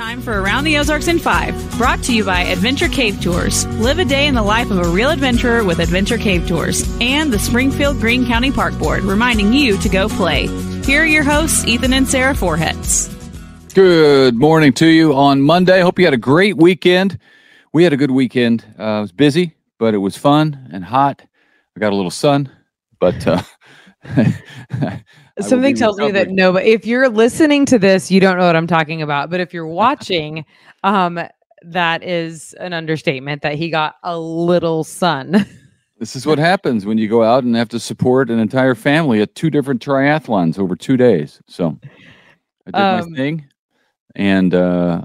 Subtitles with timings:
[0.00, 3.66] time for Around the Ozarks in 5, brought to you by Adventure Cave Tours.
[3.66, 7.30] Live a day in the life of a real adventurer with Adventure Cave Tours and
[7.30, 10.46] the Springfield Greene County Park Board, reminding you to go play.
[10.86, 13.14] Here are your hosts, Ethan and Sarah Forhetz.
[13.74, 15.82] Good morning to you on Monday.
[15.82, 17.18] Hope you had a great weekend.
[17.74, 18.64] We had a good weekend.
[18.78, 21.20] Uh, it was busy, but it was fun and hot.
[21.76, 22.50] I got a little sun,
[23.00, 23.42] but uh,
[25.40, 28.56] Something tells me that no, but if you're listening to this, you don't know what
[28.56, 29.30] I'm talking about.
[29.30, 30.44] But if you're watching,
[30.84, 31.20] um,
[31.62, 35.46] that is an understatement that he got a little sun.
[35.98, 39.20] This is what happens when you go out and have to support an entire family
[39.20, 41.42] at two different triathlons over two days.
[41.46, 41.78] So
[42.66, 43.44] I did um, my thing
[44.16, 45.02] and uh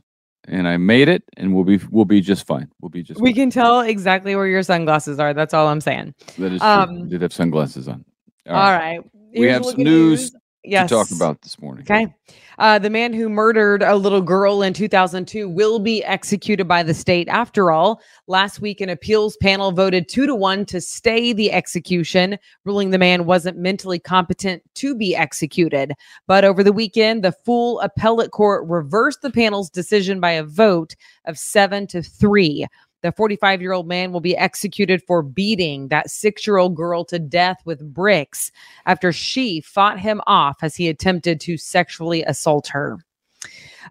[0.48, 2.72] and I made it and we'll be we'll be just fine.
[2.80, 3.36] We'll be just We fine.
[3.36, 5.34] can tell exactly where your sunglasses are.
[5.34, 6.16] That's all I'm saying.
[6.38, 6.70] That is true.
[6.70, 8.06] Um, I did have sunglasses on.
[8.48, 9.00] all, all right.
[9.00, 10.90] right we have some news, news yes.
[10.90, 11.84] to talk about this morning.
[11.84, 12.14] Okay.
[12.58, 16.94] Uh, the man who murdered a little girl in 2002 will be executed by the
[16.94, 17.28] state.
[17.28, 22.38] After all, last week an appeals panel voted two to one to stay the execution,
[22.64, 25.94] ruling the man wasn't mentally competent to be executed.
[26.28, 30.96] But over the weekend, the full appellate court reversed the panel's decision by a vote
[31.26, 32.66] of seven to three.
[33.06, 37.06] The 45 year old man will be executed for beating that six year old girl
[37.06, 38.52] to death with bricks
[38.88, 42.98] after she fought him off as he attempted to sexually assault her.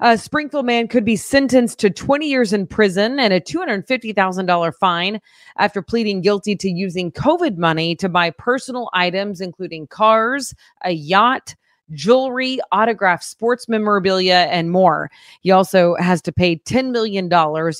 [0.00, 5.20] A Springfield man could be sentenced to 20 years in prison and a $250,000 fine
[5.58, 11.54] after pleading guilty to using COVID money to buy personal items, including cars, a yacht,
[11.92, 15.10] jewelry, autographs, sports memorabilia, and more.
[15.40, 17.30] He also has to pay $10 million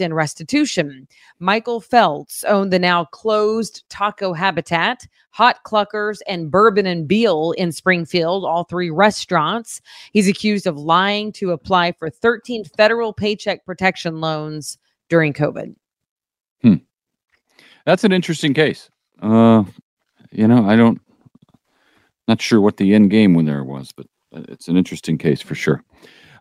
[0.01, 1.09] in restitution.
[1.39, 7.73] Michael Feltz owned the now closed Taco Habitat, Hot Cluckers, and Bourbon and Beal in
[7.73, 9.81] Springfield, all three restaurants.
[10.13, 15.75] He's accused of lying to apply for 13 federal paycheck protection loans during COVID.
[16.63, 16.75] Hmm.
[17.85, 18.91] That's an interesting case.
[19.21, 19.65] Uh,
[20.31, 21.01] you know, I don't
[22.29, 25.55] not sure what the end game there was, but uh, it's an interesting case for
[25.55, 25.83] sure.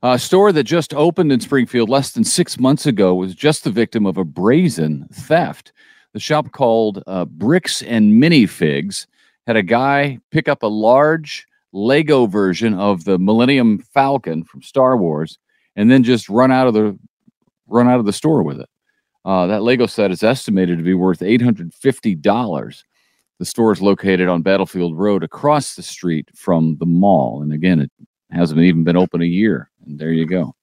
[0.06, 3.72] A store that just opened in Springfield less than six months ago was just the
[3.72, 5.72] victim of a brazen theft.
[6.12, 9.08] The shop called uh, Bricks and Minifigs
[9.48, 14.98] had a guy pick up a large Lego version of the Millennium Falcon from Star
[14.98, 15.40] Wars
[15.76, 16.98] and then just run out of the
[17.68, 18.70] run out of the store with it.
[19.26, 22.84] Uh, that Lego set is estimated to be worth eight hundred fifty dollars.
[23.40, 27.42] The store is located on Battlefield Road across the street from the mall.
[27.42, 27.92] And again, it
[28.32, 29.70] hasn't even been open a year.
[29.86, 30.56] And there you go.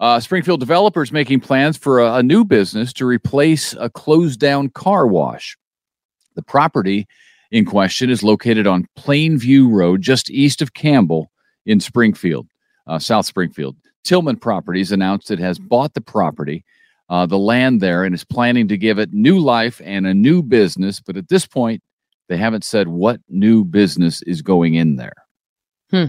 [0.00, 4.68] Uh, Springfield developers making plans for a, a new business to replace a closed down
[4.70, 5.56] car wash.
[6.34, 7.06] The property
[7.52, 11.30] in question is located on Plainview Road, just east of Campbell
[11.66, 12.48] in Springfield,
[12.86, 13.76] uh, South Springfield.
[14.02, 16.64] Tillman Properties announced it has bought the property
[17.12, 20.42] uh, the land there and is planning to give it new life and a new
[20.42, 20.98] business.
[20.98, 21.82] But at this point,
[22.30, 25.12] they haven't said what new business is going in there.
[25.90, 26.06] Hmm.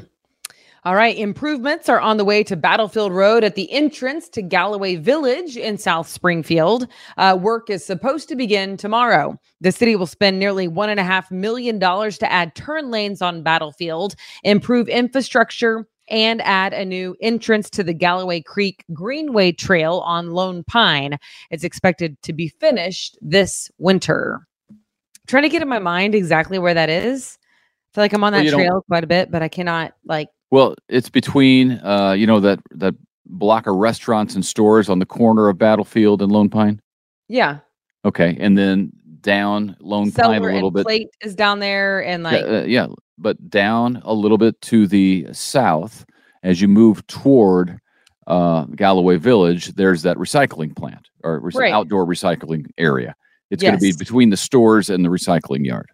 [0.85, 1.17] All right.
[1.17, 5.77] Improvements are on the way to Battlefield Road at the entrance to Galloway Village in
[5.77, 6.87] South Springfield.
[7.17, 9.37] Uh, work is supposed to begin tomorrow.
[9.59, 15.85] The city will spend nearly $1.5 million to add turn lanes on Battlefield, improve infrastructure,
[16.09, 21.17] and add a new entrance to the Galloway Creek Greenway Trail on Lone Pine.
[21.49, 24.47] It's expected to be finished this winter.
[24.69, 24.79] I'm
[25.27, 27.37] trying to get in my mind exactly where that is.
[27.41, 30.27] I feel like I'm on that well, trail quite a bit, but I cannot like.
[30.51, 35.05] Well, it's between, uh, you know, that that block of restaurants and stores on the
[35.05, 36.81] corner of Battlefield and Lone Pine.
[37.27, 37.59] Yeah.
[38.05, 38.91] Okay, and then
[39.23, 40.85] down Lone Pine a little bit.
[40.85, 44.85] Plate is down there, and like yeah, uh, yeah, but down a little bit to
[44.85, 46.05] the south
[46.43, 47.79] as you move toward
[48.27, 49.73] uh, Galloway Village.
[49.73, 51.73] There's that recycling plant or right.
[51.73, 53.15] outdoor recycling area.
[53.49, 53.71] It's yes.
[53.71, 55.89] going to be between the stores and the recycling yard.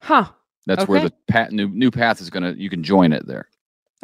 [0.00, 0.28] Huh.
[0.66, 0.90] That's okay.
[0.90, 2.60] where the pat, new new path is going to.
[2.60, 3.48] You can join it there.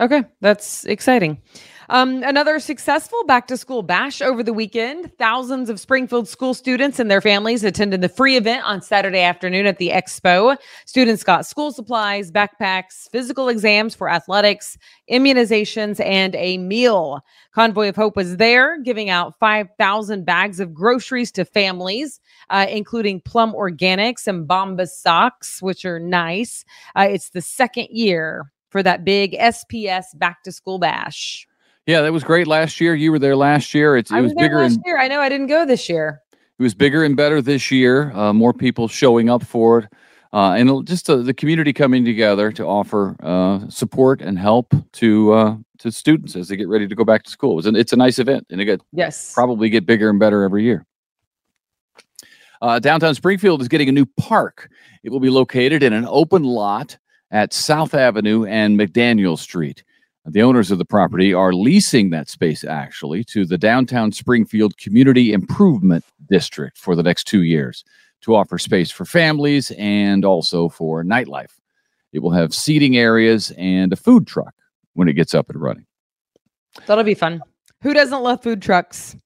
[0.00, 1.42] Okay, that's exciting.
[1.91, 5.10] Um, another successful back to school bash over the weekend.
[5.18, 9.66] Thousands of Springfield school students and their families attended the free event on Saturday afternoon
[9.66, 10.56] at the expo.
[10.84, 14.77] Students got school supplies, backpacks, physical exams for athletics,
[15.10, 17.21] immunizations, and a meal.
[17.53, 23.21] Convoy of Hope was there giving out 5,000 bags of groceries to families, uh, including
[23.22, 26.65] Plum Organics and Bombas socks, which are nice.
[26.95, 31.47] Uh, it's the second year for that big SPS back to school bash.
[31.86, 32.94] Yeah, that was great last year.
[32.94, 33.97] You were there last year.
[33.97, 34.98] It's, it was, was bigger last and, year.
[34.98, 36.20] I know I didn't go this year.
[36.59, 38.12] It was bigger and better this year.
[38.12, 39.86] Uh, more people showing up for it.
[40.32, 45.32] uh, and just uh, the community coming together to offer uh, support and help to
[45.32, 47.59] uh, to students as they get ready to go back to school.
[47.59, 49.32] It's, an, it's a nice event, and it get Yes.
[49.32, 50.84] probably get bigger and better every year.
[52.60, 54.68] Uh, downtown Springfield is getting a new park.
[55.04, 56.98] It will be located in an open lot
[57.30, 59.84] at South Avenue and McDaniel Street.
[60.27, 65.33] The owners of the property are leasing that space actually to the Downtown Springfield Community
[65.33, 67.84] Improvement District for the next two years
[68.22, 71.59] to offer space for families and also for nightlife.
[72.13, 74.54] It will have seating areas and a food truck
[74.95, 75.86] when it gets up and running.
[76.86, 77.41] That'll be fun.
[77.83, 79.16] Who doesn't love food trucks?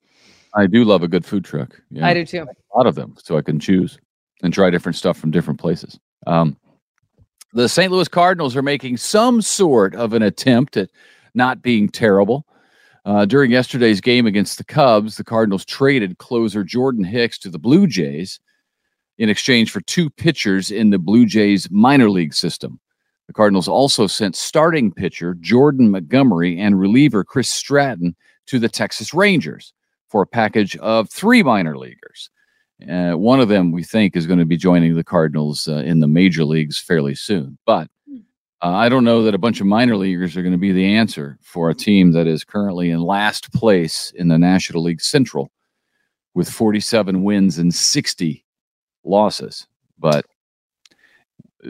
[0.53, 1.79] I do love a good food truck.
[1.89, 2.05] Yeah.
[2.05, 2.43] I do too.
[2.43, 3.97] a lot of them so I can choose
[4.43, 5.99] and try different stuff from different places.
[6.27, 6.55] Um,
[7.53, 7.91] the St.
[7.91, 10.89] Louis Cardinals are making some sort of an attempt at
[11.33, 12.45] not being terrible.
[13.05, 17.59] Uh, during yesterday's game against the Cubs, the Cardinals traded closer Jordan Hicks to the
[17.59, 18.39] Blue Jays
[19.17, 22.79] in exchange for two pitchers in the Blue Jays minor league system.
[23.27, 28.15] The Cardinals also sent starting pitcher Jordan Montgomery and reliever Chris Stratton
[28.47, 29.73] to the Texas Rangers
[30.09, 32.29] for a package of three minor leaguers.
[32.89, 35.99] Uh, one of them, we think, is going to be joining the Cardinals uh, in
[35.99, 37.57] the major leagues fairly soon.
[37.65, 37.87] But
[38.61, 40.95] uh, I don't know that a bunch of minor leaguers are going to be the
[40.95, 45.51] answer for a team that is currently in last place in the National League Central
[46.33, 48.45] with 47 wins and 60
[49.03, 49.67] losses.
[49.99, 50.25] But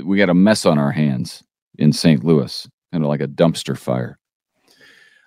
[0.04, 1.44] we got a mess on our hands
[1.78, 2.24] in St.
[2.24, 4.18] Louis, kind of like a dumpster fire.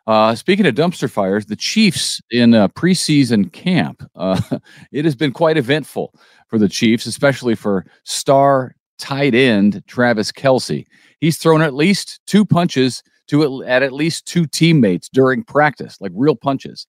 [0.06, 4.40] Uh, speaking of dumpster fires, the Chiefs in a preseason camp, uh,
[4.92, 6.14] it has been quite eventful
[6.48, 10.86] for the Chiefs, especially for star tight end Travis Kelce.
[11.20, 16.12] He's thrown at least two punches to at, at least two teammates during practice, like
[16.14, 16.86] real punches.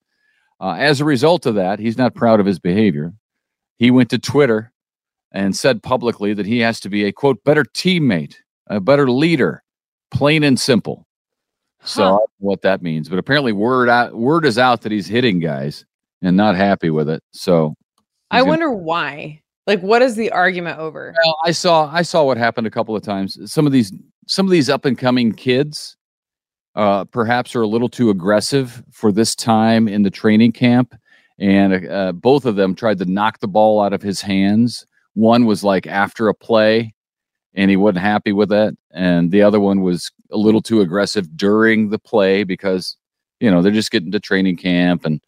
[0.59, 3.13] Uh, as a result of that, he's not proud of his behavior.
[3.77, 4.71] He went to Twitter
[5.31, 8.35] and said publicly that he has to be a quote better teammate,
[8.67, 9.63] a better leader,
[10.11, 11.06] plain and simple.
[11.83, 12.19] So Huh.
[12.39, 15.85] what that means, but apparently word out word is out that he's hitting guys
[16.21, 17.21] and not happy with it.
[17.31, 17.75] So
[18.31, 19.41] I he's gonna- wonder why.
[19.67, 21.13] Like, what is the argument over?
[21.25, 23.37] well, I saw I saw what happened a couple of times.
[23.51, 23.91] Some of these
[24.27, 25.95] some of these up and coming kids
[26.75, 30.93] uh, perhaps are a little too aggressive for this time in the training camp,
[31.39, 34.85] and uh, both of them tried to knock the ball out of his hands.
[35.15, 36.93] One was like after a play,
[37.57, 41.35] and he wasn't happy with that, and the other one was a little too aggressive
[41.35, 42.95] during the play because
[43.41, 45.21] you know they're just getting to training camp, and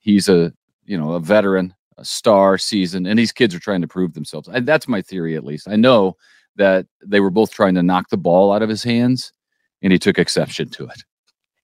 [0.00, 0.52] he's a
[0.84, 4.48] you know a veteran a star season, and these kids are trying to prove themselves.
[4.48, 5.68] And that's my theory, at least.
[5.68, 6.16] I know
[6.56, 9.32] that they were both trying to knock the ball out of his hands,
[9.82, 11.04] and he took exception to it.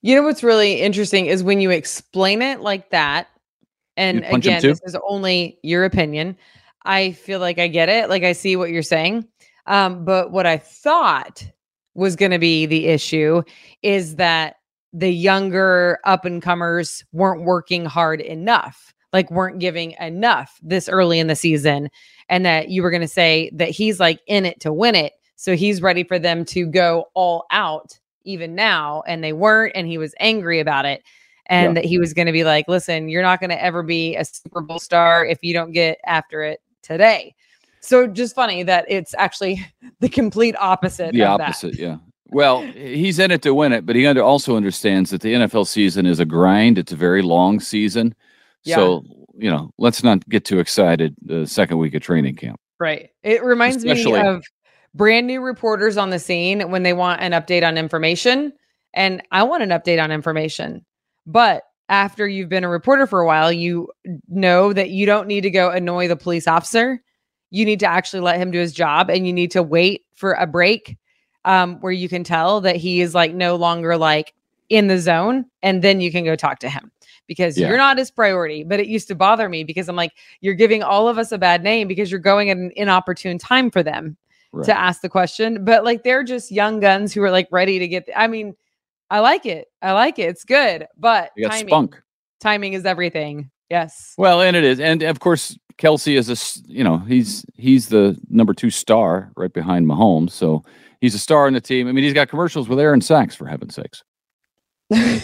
[0.03, 3.29] You know what's really interesting is when you explain it like that,
[3.97, 6.37] and You'd punch him again, this is only your opinion.
[6.85, 8.09] I feel like I get it.
[8.09, 9.27] Like I see what you're saying.
[9.67, 11.45] Um, but what I thought
[11.95, 13.43] was going to be the issue
[13.83, 14.57] is that
[14.93, 21.19] the younger up and comers weren't working hard enough, like weren't giving enough this early
[21.19, 21.89] in the season.
[22.29, 25.13] And that you were going to say that he's like in it to win it.
[25.37, 29.03] So he's ready for them to go all out even now.
[29.07, 29.73] And they weren't.
[29.77, 31.03] And he was angry about it.
[31.47, 31.83] And Yeah.
[31.83, 34.25] that he was going to be like, listen, you're not going to ever be a
[34.25, 37.35] Super Bowl star if you don't get after it today.
[37.81, 39.65] So just funny that it's actually
[40.01, 41.13] the complete opposite.
[41.13, 41.49] the of that.
[41.49, 41.97] opposite, yeah.
[42.31, 45.67] Well, he's in it to win it, but he under, also understands that the NFL
[45.69, 46.77] season is a grind.
[46.77, 48.15] It's a very long season.
[48.65, 49.05] So,
[49.39, 52.59] you know, let's not get too excited the second week of training camp.
[52.81, 53.11] Right.
[53.23, 54.45] It reminds Especially- me of
[54.93, 58.53] brand new reporters on the scene when they want an update on information.
[58.93, 60.85] And I want an update on information.
[61.27, 63.89] But after you've been a reporter for a while, you
[64.29, 67.01] know that you don't need to go annoy the police officer.
[67.51, 70.33] You need to actually let him do his job and you need to wait for
[70.33, 70.97] a break
[71.45, 74.35] um, where you can tell that he is like no longer like
[74.69, 75.45] in the zone.
[75.63, 76.91] And then you can go talk to him
[77.29, 77.69] because Yeah.
[77.69, 78.65] you're not his priority.
[78.65, 81.39] But it used to bother me because I'm like, you're giving all of us a
[81.39, 84.17] bad name because you're going at an inopportune time for them
[84.53, 84.67] Right.
[84.67, 85.65] to ask the question.
[85.65, 88.09] But like they're just young guns who are like ready to get.
[88.17, 88.57] I mean,
[89.11, 89.69] I like it.
[89.83, 90.31] I like it.
[90.31, 90.87] It's good.
[90.97, 92.03] But timing, spunk.
[92.41, 93.51] timing is everything.
[93.71, 94.15] Yes.
[94.19, 98.19] Well, and it is, and of course, Kelce is a you know he's he's the
[98.31, 100.65] number two star right behind Mahomes, so
[101.01, 101.87] he's a star in the team.
[101.89, 104.03] I mean, he's got commercials with Aaron Sachs for heaven's sakes.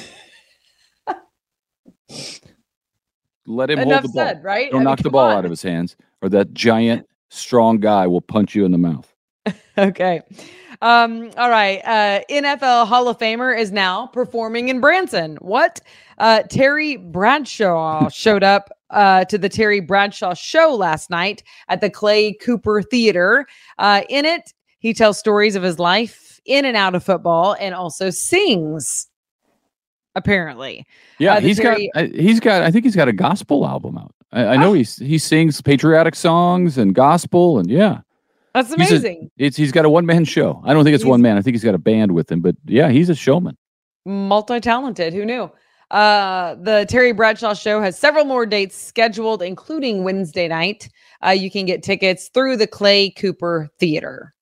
[3.47, 4.27] Let him hold Enough the ball.
[4.27, 4.71] said, right?
[4.71, 5.37] Don't I mean, knock the ball on.
[5.39, 9.13] out of his hands, or that giant, strong guy will punch you in the mouth.
[9.79, 10.21] Okay.
[10.83, 11.79] Um, all right.
[11.85, 15.37] Uh, NFL Hall of Famer is now performing in Branson.
[15.41, 15.81] What?
[16.19, 21.89] Uh, Terry Bradshaw showed up uh, to the Terry Bradshaw show last night at the
[21.89, 23.47] Clay Cooper Theater.
[23.79, 27.75] Uh, in it, he tells stories of his life in and out of football and
[27.75, 29.07] also sings.
[30.15, 30.85] Apparently,
[31.19, 32.03] Yeah, Uh, he's Terry- got.
[32.05, 32.61] uh, He's got.
[32.63, 34.15] I think he's got a gospel album out.
[34.31, 38.01] I, I know he's he sings patriotic songs and gospel and yeah,
[38.55, 39.31] that's He's a- amazing.
[39.39, 40.63] it's he's got a one man show.
[40.65, 41.37] I don't think it's He's- one man.
[41.39, 42.41] I think he's got a band with him.
[42.41, 43.57] But yeah, he's a showman.
[44.05, 45.51] multi-talented who knew
[45.93, 50.89] uh the terry bradshaw show has several more dates scheduled including wednesday night
[51.25, 54.33] uh you can get tickets through the clay cooper theater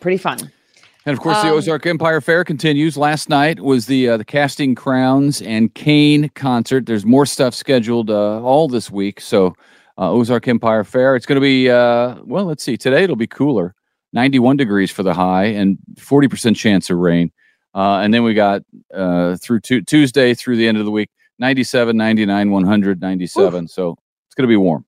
[0.00, 0.38] pretty fun
[1.04, 2.96] And of course, the Um, Ozark Empire Fair continues.
[2.96, 6.84] Last night was the uh, the Casting Crowns and Cain concert.
[6.86, 9.18] There's more stuff scheduled uh, all this week.
[9.20, 9.54] So
[9.98, 11.16] uh, Ozark Empire Fair.
[11.16, 12.44] It's going to be uh, well.
[12.44, 12.76] Let's see.
[12.76, 13.74] Today it'll be cooler,
[14.12, 17.32] 91 degrees for the high, and 40 percent chance of rain.
[17.74, 18.62] Uh, and then we got
[18.94, 23.68] uh, through tu- Tuesday through the end of the week, 97, 99, 100, 97.
[23.68, 24.84] So it's going to be warm.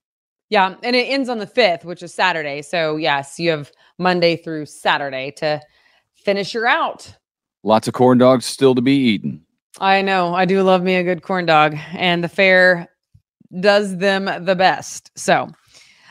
[0.48, 4.36] yeah and it ends on the 5th which is saturday so yes you have monday
[4.36, 5.60] through saturday to
[6.16, 7.14] finish your out
[7.62, 9.42] Lots of corn dogs still to be eaten.
[9.80, 12.88] i know i do love me a good corn dog and the fair
[13.58, 15.48] does them the best so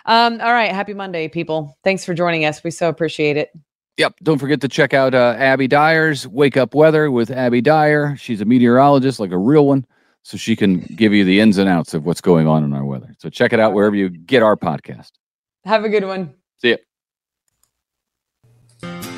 [0.05, 3.49] um all right happy monday people thanks for joining us we so appreciate it
[3.97, 4.15] Yep.
[4.23, 8.15] Don't forget to check out uh, Abby Dyer's Wake Up Weather with Abby Dyer.
[8.15, 9.85] She's a meteorologist, like a real one,
[10.23, 12.85] so she can give you the ins and outs of what's going on in our
[12.85, 13.13] weather.
[13.19, 15.11] So check it out wherever you get our podcast.
[15.65, 16.77] have a good one See ya.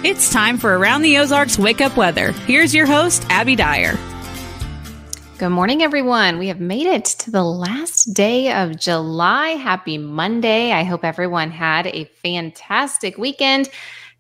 [0.04, 2.32] It's time for Around the Ozarks Wake Up Weather.
[2.32, 3.96] Here's your host, Abby Dyer.
[5.42, 6.38] Good morning, everyone.
[6.38, 9.54] We have made it to the last day of July.
[9.54, 10.72] Happy Monday.
[10.72, 13.68] I hope everyone had a fantastic weekend.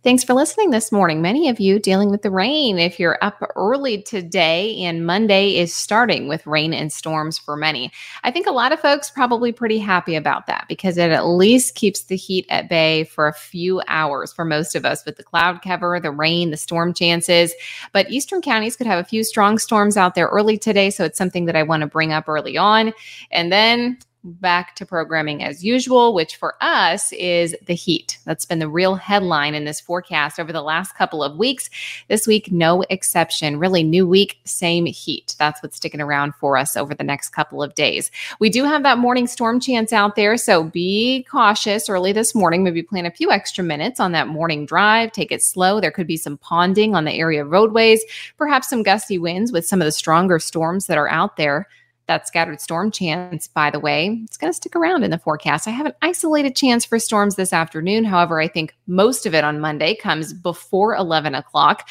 [0.03, 1.21] Thanks for listening this morning.
[1.21, 2.79] Many of you dealing with the rain.
[2.79, 7.91] If you're up early today, and Monday is starting with rain and storms for many.
[8.23, 11.75] I think a lot of folks probably pretty happy about that because it at least
[11.75, 15.23] keeps the heat at bay for a few hours for most of us with the
[15.23, 17.53] cloud cover, the rain, the storm chances.
[17.93, 20.89] But eastern counties could have a few strong storms out there early today.
[20.89, 22.91] So it's something that I want to bring up early on.
[23.29, 28.19] And then back to programming as usual, which for us is the heat.
[28.25, 31.69] That's been the real headline in this forecast over the last couple of weeks.
[32.07, 33.57] This week, no exception.
[33.57, 35.35] Really, new week, same heat.
[35.39, 38.11] That's what's sticking around for us over the next couple of days.
[38.39, 40.37] We do have that morning storm chance out there.
[40.37, 42.63] So be cautious early this morning.
[42.63, 45.11] Maybe plan a few extra minutes on that morning drive.
[45.11, 45.79] Take it slow.
[45.79, 48.03] There could be some ponding on the area roadways,
[48.37, 51.67] perhaps some gusty winds with some of the stronger storms that are out there.
[52.07, 55.67] That scattered storm chance, by the way, it's going to stick around in the forecast.
[55.67, 58.03] I have an isolated chance for storms this afternoon.
[58.03, 61.87] However, I think most of it on Monday comes before 11 o'clock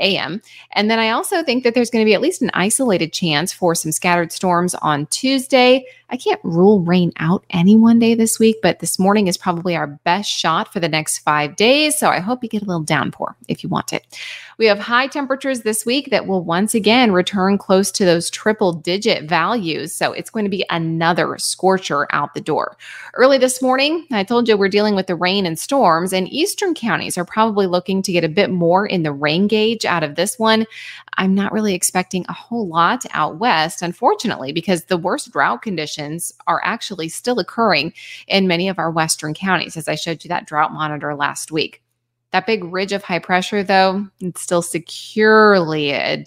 [0.00, 0.42] a.m.
[0.72, 3.52] And then I also think that there's going to be at least an isolated chance
[3.52, 5.84] for some scattered storms on Tuesday.
[6.08, 9.74] I can't rule rain out any one day this week, but this morning is probably
[9.74, 11.98] our best shot for the next five days.
[11.98, 14.06] So I hope you get a little downpour if you want it.
[14.58, 18.72] We have high temperatures this week that will once again return close to those triple
[18.72, 19.94] digit values.
[19.94, 22.76] So it's going to be another scorcher out the door.
[23.14, 26.74] Early this morning, I told you we're dealing with the rain and storms, and eastern
[26.74, 30.16] counties are probably looking to get a bit more in the rain gauge out of
[30.16, 30.66] this one.
[31.16, 36.32] I'm not really expecting a whole lot out west, unfortunately, because the worst drought conditions
[36.46, 37.92] are actually still occurring
[38.26, 41.82] in many of our western counties, as I showed you that drought monitor last week.
[42.36, 46.18] That big ridge of high pressure, though, it's still securely uh,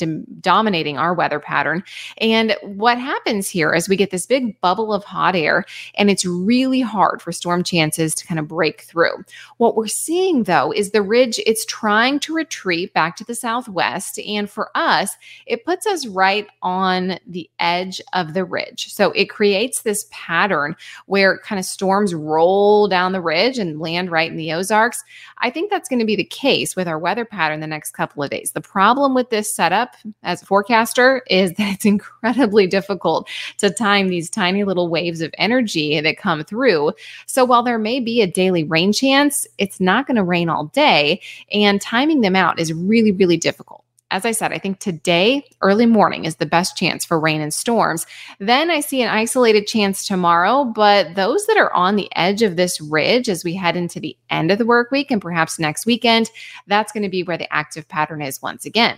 [0.41, 1.83] dominating our weather pattern.
[2.17, 6.25] And what happens here is we get this big bubble of hot air, and it's
[6.25, 9.23] really hard for storm chances to kind of break through.
[9.57, 14.17] What we're seeing, though, is the ridge, it's trying to retreat back to the southwest.
[14.17, 18.91] And for us, it puts us right on the edge of the ridge.
[18.91, 20.75] So it creates this pattern
[21.05, 25.03] where kind of storms roll down the ridge and land right in the Ozarks.
[25.37, 28.23] I think that's going to be the case with our weather pattern the next couple
[28.23, 28.51] of days.
[28.51, 34.07] The problem with this setup as a forecaster is that it's incredibly difficult to time
[34.07, 36.93] these tiny little waves of energy that come through.
[37.25, 40.65] So while there may be a daily rain chance, it's not going to rain all
[40.65, 43.78] day, and timing them out is really, really difficult
[44.11, 47.53] as I said, I think today, early morning, is the best chance for rain and
[47.53, 48.07] storms.
[48.39, 52.55] Then I see an isolated chance tomorrow, but those that are on the edge of
[52.55, 55.85] this ridge as we head into the end of the work week and perhaps next
[55.85, 56.31] weekend,
[56.67, 58.97] that's going to be where the active pattern is once again.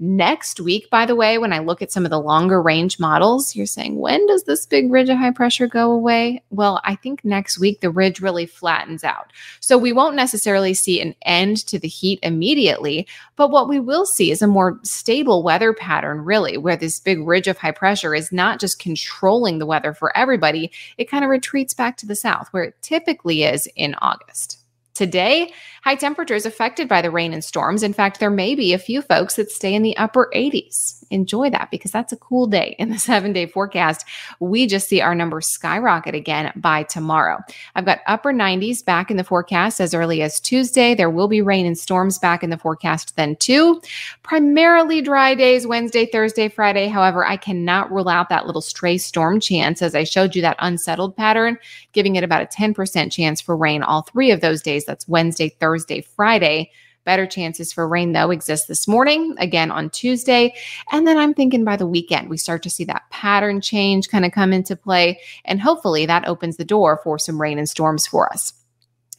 [0.00, 3.56] Next week, by the way, when I look at some of the longer range models,
[3.56, 6.40] you're saying, when does this big ridge of high pressure go away?
[6.50, 9.32] Well, I think next week the ridge really flattens out.
[9.58, 14.06] So we won't necessarily see an end to the heat immediately, but what we will
[14.06, 18.14] see is a more stable weather pattern, really, where this big ridge of high pressure
[18.14, 22.14] is not just controlling the weather for everybody, it kind of retreats back to the
[22.14, 24.57] south where it typically is in August.
[24.98, 25.52] Today,
[25.84, 27.84] high temperatures affected by the rain and storms.
[27.84, 30.98] In fact, there may be a few folks that stay in the upper 80s.
[31.10, 34.04] Enjoy that because that's a cool day in the seven day forecast.
[34.40, 37.38] We just see our numbers skyrocket again by tomorrow.
[37.74, 40.94] I've got upper 90s back in the forecast as early as Tuesday.
[40.94, 43.80] There will be rain and storms back in the forecast then too.
[44.22, 46.88] Primarily dry days Wednesday, Thursday, Friday.
[46.88, 50.56] However, I cannot rule out that little stray storm chance as I showed you that
[50.58, 51.56] unsettled pattern,
[51.92, 54.84] giving it about a 10% chance for rain all three of those days.
[54.88, 56.72] That's Wednesday, Thursday, Friday.
[57.04, 60.54] Better chances for rain, though, exist this morning, again on Tuesday.
[60.90, 64.26] And then I'm thinking by the weekend, we start to see that pattern change kind
[64.26, 65.20] of come into play.
[65.44, 68.52] And hopefully that opens the door for some rain and storms for us.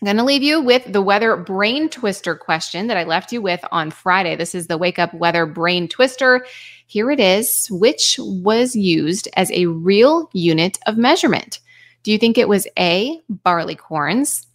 [0.02, 3.42] I'm going to leave you with the weather brain twister question that I left you
[3.42, 4.36] with on Friday.
[4.36, 6.46] This is the wake up weather brain twister.
[6.88, 7.68] Here it is.
[7.70, 11.60] Which was used as a real unit of measurement?
[12.04, 14.46] Do you think it was A, barleycorns,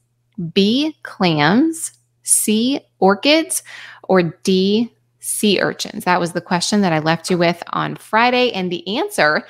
[0.52, 3.62] B, clams, C, orchids,
[4.04, 6.04] or D, sea urchins?
[6.04, 8.52] That was the question that I left you with on Friday.
[8.52, 9.46] And the answer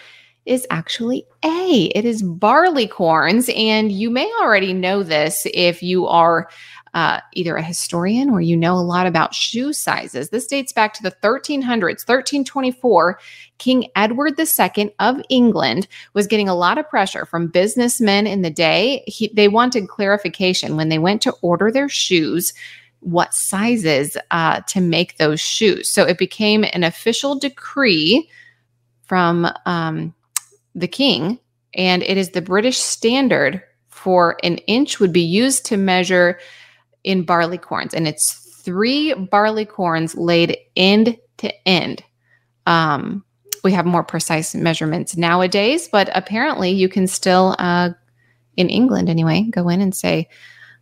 [0.47, 1.91] is actually A.
[1.95, 3.49] It is barleycorns.
[3.57, 6.49] And you may already know this if you are
[6.95, 10.31] uh, either a historian or you know a lot about shoe sizes.
[10.31, 13.19] This dates back to the 1300s, 1324.
[13.59, 18.51] King Edward II of England was getting a lot of pressure from businessmen in the
[18.51, 19.03] day.
[19.09, 22.53] He, they wanted clarification when they went to order their shoes
[23.01, 25.91] what sizes uh, to make those shoes.
[25.91, 28.31] So it became an official decree
[29.03, 30.15] from um,
[30.75, 31.39] the king,
[31.75, 36.39] and it is the British standard for an inch would be used to measure
[37.05, 42.03] in barley corns, and it's three barley corns laid end to end.
[42.67, 43.25] Um,
[43.63, 47.91] we have more precise measurements nowadays, but apparently you can still, uh,
[48.57, 50.29] in England anyway, go in and say,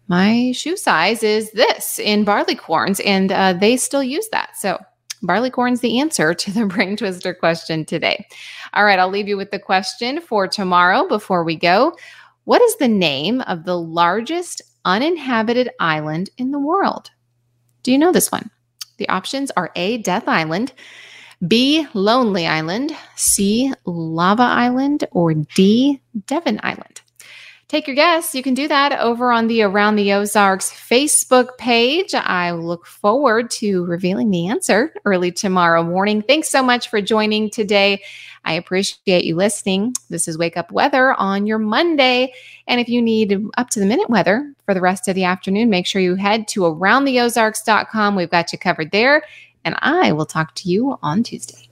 [0.08, 4.56] my shoe size is this in barley corns, and uh, they still use that.
[4.56, 4.78] So,
[5.23, 8.26] barley corns the answer to the brain twister question today.
[8.75, 11.97] All right, I'll leave you with the question for tomorrow before we go.
[12.45, 17.11] What is the name of the largest uninhabited island in the world?
[17.83, 18.51] Do you know this one?
[18.99, 20.73] The options are A, Death Island,
[21.46, 26.91] B, Lonely Island, C, Lava Island, or D, Devon Island.
[27.72, 28.35] Take your guess.
[28.35, 32.14] You can do that over on the Around the Ozarks Facebook page.
[32.14, 36.20] I look forward to revealing the answer early tomorrow morning.
[36.20, 38.02] Thanks so much for joining today.
[38.44, 39.94] I appreciate you listening.
[40.11, 42.35] This is Wake Up Weather on your Monday.
[42.66, 45.70] And if you need up to the minute weather for the rest of the afternoon,
[45.70, 48.14] make sure you head to aroundtheozarks.com.
[48.14, 49.22] We've got you covered there.
[49.64, 51.70] And I will talk to you on Tuesday.